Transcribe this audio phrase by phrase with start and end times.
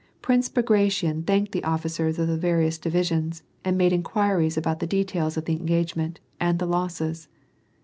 [0.23, 5.37] Prince Bagration thanked the officei*s of the various divisions, and made inquiries about the details
[5.37, 7.27] of the engagement, and the losses.